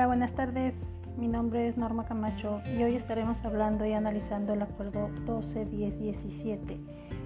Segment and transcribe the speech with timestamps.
[0.00, 0.72] Hola, buenas tardes.
[1.18, 6.78] Mi nombre es Norma Camacho y hoy estaremos hablando y analizando el acuerdo 12-10-17,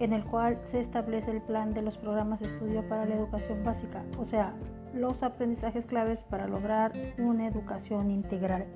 [0.00, 3.62] en el cual se establece el plan de los programas de estudio para la educación
[3.62, 4.52] básica, o sea,
[4.92, 8.66] los aprendizajes claves para lograr una educación integral.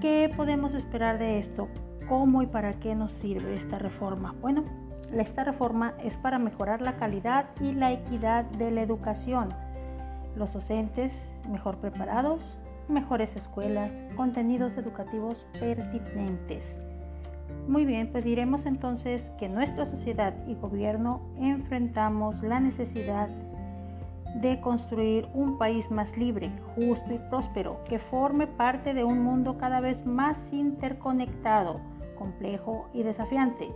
[0.00, 1.66] ¿Qué podemos esperar de esto?
[2.08, 4.32] ¿Cómo y para qué nos sirve esta reforma?
[4.40, 4.62] Bueno,
[5.12, 9.48] esta reforma es para mejorar la calidad y la equidad de la educación.
[10.36, 11.12] Los docentes
[11.48, 16.76] mejor preparados, mejores escuelas, contenidos educativos pertinentes.
[17.66, 23.28] Muy bien, pues diremos entonces que nuestra sociedad y gobierno enfrentamos la necesidad
[24.36, 29.58] de construir un país más libre, justo y próspero, que forme parte de un mundo
[29.58, 31.80] cada vez más interconectado,
[32.18, 33.68] complejo y desafiante.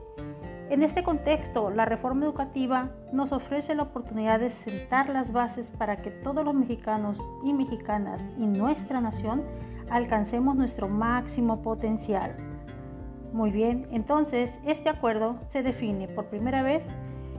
[0.71, 6.01] En este contexto, la reforma educativa nos ofrece la oportunidad de sentar las bases para
[6.01, 9.43] que todos los mexicanos y mexicanas y nuestra nación
[9.91, 12.35] alcancemos nuestro máximo potencial.
[13.33, 16.83] Muy bien, entonces este acuerdo se define por primera vez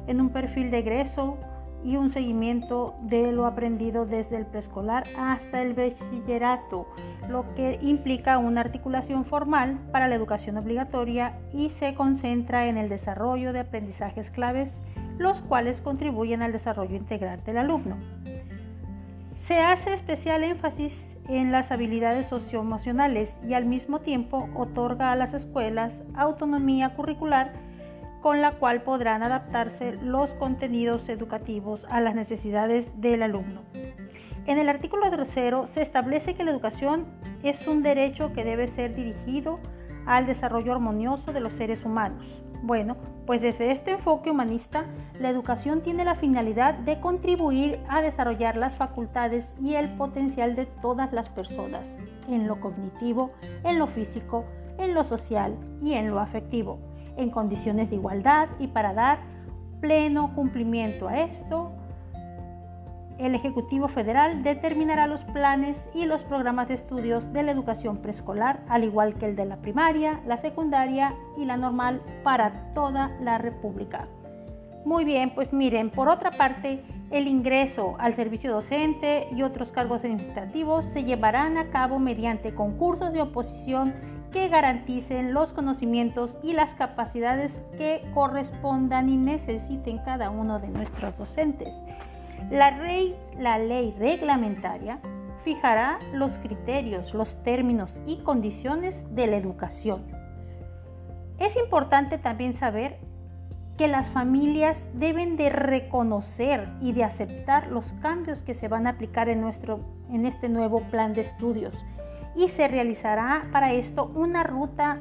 [0.08, 1.38] en un perfil de egreso
[1.84, 6.88] y un seguimiento de lo aprendido desde el preescolar hasta el bachillerato,
[7.30, 12.90] lo que implica una articulación formal para la educación obligatoria y se concentra en el
[12.90, 14.70] desarrollo de aprendizajes claves,
[15.18, 17.98] los cuales contribuyen al desarrollo integral del alumno.
[19.46, 20.94] Se hace especial énfasis
[21.28, 27.52] en las habilidades socioemocionales y al mismo tiempo otorga a las escuelas autonomía curricular
[28.24, 33.64] con la cual podrán adaptarse los contenidos educativos a las necesidades del alumno.
[34.46, 37.06] En el artículo tercero se establece que la educación
[37.44, 39.60] es un derecho que debe ser dirigido
[40.06, 42.26] al desarrollo armonioso de los seres humanos.
[42.62, 44.86] Bueno, pues desde este enfoque humanista,
[45.20, 50.66] la educación tiene la finalidad de contribuir a desarrollar las facultades y el potencial de
[50.66, 51.98] todas las personas,
[52.30, 53.32] en lo cognitivo,
[53.66, 54.46] en lo físico,
[54.78, 56.80] en lo social y en lo afectivo
[57.18, 59.20] en condiciones de igualdad y para dar
[59.82, 61.72] pleno cumplimiento a esto,
[63.18, 68.62] el Ejecutivo Federal determinará los planes y los programas de estudios de la educación preescolar,
[68.70, 73.38] al igual que el de la primaria, la secundaria y la normal para toda la
[73.38, 74.08] República.
[74.86, 80.00] Muy bien, pues miren, por otra parte, el ingreso al servicio docente y otros cargos
[80.00, 83.94] administrativos se llevarán a cabo mediante concursos de oposición
[84.34, 91.16] que garanticen los conocimientos y las capacidades que correspondan y necesiten cada uno de nuestros
[91.18, 91.72] docentes.
[92.50, 95.00] La ley, la ley reglamentaria
[95.44, 100.04] fijará los criterios, los términos y condiciones de la educación.
[101.38, 102.98] Es importante también saber
[103.78, 108.92] que las familias deben de reconocer y de aceptar los cambios que se van a
[108.92, 109.80] aplicar en, nuestro,
[110.12, 111.76] en este nuevo plan de estudios
[112.36, 115.00] y se realizará para esto una ruta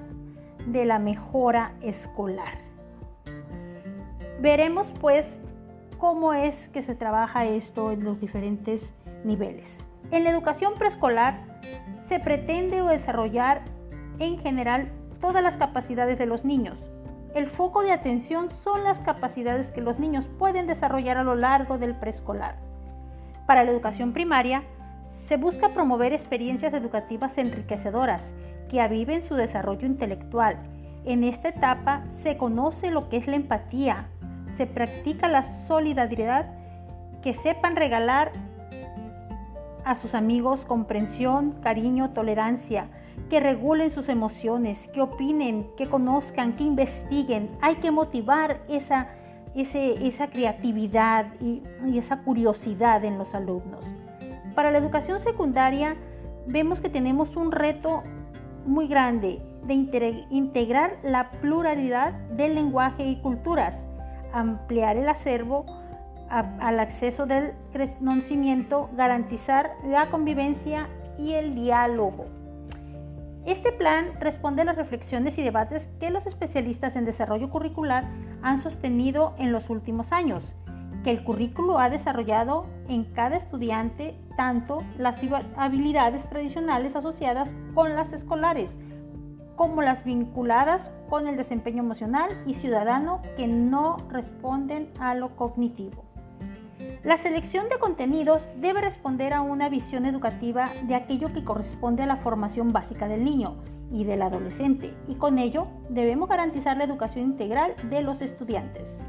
[0.67, 2.59] de la mejora escolar.
[4.41, 5.27] Veremos pues
[5.99, 8.93] cómo es que se trabaja esto en los diferentes
[9.25, 9.77] niveles.
[10.11, 11.35] En la educación preescolar
[12.09, 13.63] se pretende desarrollar
[14.19, 14.91] en general
[15.21, 16.79] todas las capacidades de los niños.
[17.35, 21.79] El foco de atención son las capacidades que los niños pueden desarrollar a lo largo
[21.79, 22.57] del preescolar.
[23.47, 24.65] Para la educación primaria
[25.27, 28.25] se busca promover experiencias educativas enriquecedoras
[28.69, 30.57] que aviven su desarrollo intelectual.
[31.05, 34.09] En esta etapa se conoce lo que es la empatía,
[34.57, 36.47] se practica la solidaridad,
[37.23, 38.33] que sepan regalar
[39.85, 42.89] a sus amigos comprensión, cariño, tolerancia,
[43.31, 47.51] que regulen sus emociones, que opinen, que conozcan, que investiguen.
[47.61, 49.09] Hay que motivar esa,
[49.55, 51.63] esa creatividad y
[51.99, 53.85] esa curiosidad en los alumnos.
[54.55, 55.97] Para la educación secundaria
[56.47, 58.03] vemos que tenemos un reto
[58.67, 59.75] muy grande de
[60.31, 63.79] integrar la pluralidad del lenguaje y culturas,
[64.33, 65.65] ampliar el acervo
[66.29, 67.53] al acceso del
[67.99, 70.89] conocimiento, garantizar la convivencia
[71.19, 72.27] y el diálogo.
[73.45, 78.05] Este plan responde a las reflexiones y debates que los especialistas en desarrollo curricular
[78.43, 80.55] han sostenido en los últimos años
[81.03, 85.21] que el currículo ha desarrollado en cada estudiante tanto las
[85.57, 88.75] habilidades tradicionales asociadas con las escolares
[89.57, 96.05] como las vinculadas con el desempeño emocional y ciudadano que no responden a lo cognitivo.
[97.05, 102.07] La selección de contenidos debe responder a una visión educativa de aquello que corresponde a
[102.07, 103.57] la formación básica del niño
[103.93, 109.05] y del adolescente y con ello debemos garantizar la educación integral de los estudiantes.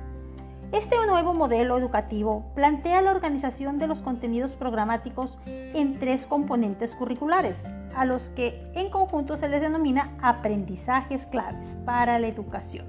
[0.74, 7.64] Este nuevo modelo educativo plantea la organización de los contenidos programáticos en tres componentes curriculares,
[7.96, 12.88] a los que en conjunto se les denomina aprendizajes claves para la educación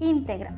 [0.00, 0.56] integral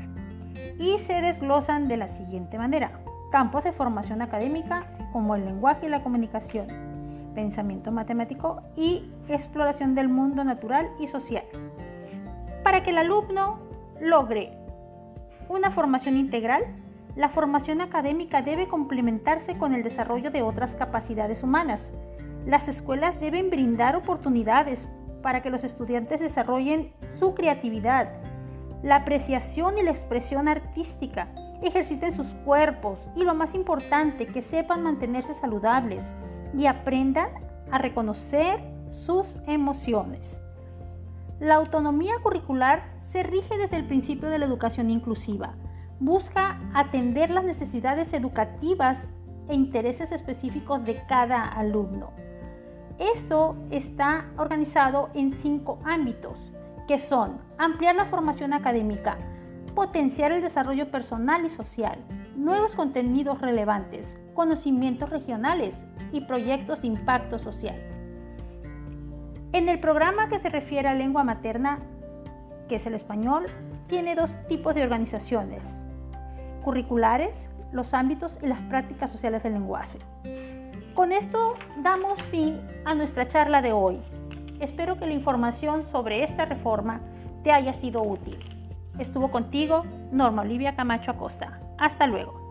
[0.79, 2.93] y se desglosan de la siguiente manera.
[3.31, 6.69] Campos de formación académica como el lenguaje y la comunicación,
[7.35, 11.45] pensamiento matemático y exploración del mundo natural y social.
[12.65, 13.59] Para que el alumno
[14.01, 14.58] logre
[15.49, 16.65] una formación integral,
[17.17, 21.93] la formación académica debe complementarse con el desarrollo de otras capacidades humanas.
[22.47, 24.87] Las escuelas deben brindar oportunidades
[25.23, 28.09] para que los estudiantes desarrollen su creatividad,
[28.83, 31.29] la apreciación y la expresión artística,
[31.63, 36.05] ejerciten sus cuerpos y lo más importante, que sepan mantenerse saludables
[36.57, 37.29] y aprendan
[37.71, 38.61] a reconocer
[38.93, 40.41] sus emociones.
[41.41, 45.55] La autonomía curricular se rige desde el principio de la educación inclusiva.
[46.01, 49.07] Busca atender las necesidades educativas
[49.49, 52.13] e intereses específicos de cada alumno.
[52.99, 56.53] Esto está organizado en cinco ámbitos,
[56.87, 59.17] que son ampliar la formación académica,
[59.75, 61.99] potenciar el desarrollo personal y social,
[62.37, 67.77] nuevos contenidos relevantes, conocimientos regionales y proyectos de impacto social.
[69.53, 71.79] En el programa que se refiere a lengua materna,
[72.69, 73.47] que es el español,
[73.89, 75.63] tiene dos tipos de organizaciones,
[76.63, 77.35] curriculares,
[77.73, 79.99] los ámbitos y las prácticas sociales del lenguaje.
[80.95, 84.01] Con esto damos fin a nuestra charla de hoy.
[84.61, 87.01] Espero que la información sobre esta reforma
[87.45, 88.39] te haya sido útil.
[88.99, 91.61] Estuvo contigo Norma Olivia Camacho Acosta.
[91.79, 92.48] Hasta luego.